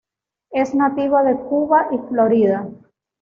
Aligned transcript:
Es 0.49 0.73
nativa 0.73 1.21
de 1.21 1.35
Cuba 1.37 1.89
y 1.91 1.99
Florida. 2.09 2.67